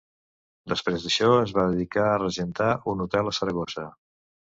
[0.73, 3.91] Després d'això es va dedicar a regentar un hotel a Saragossa.